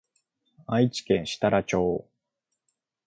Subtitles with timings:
[0.65, 2.09] 愛知県設楽町